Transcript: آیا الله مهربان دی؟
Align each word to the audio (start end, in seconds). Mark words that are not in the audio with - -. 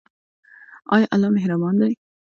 آیا 0.93 1.07
الله 1.13 1.29
مهربان 1.37 1.75
دی؟ 1.81 1.93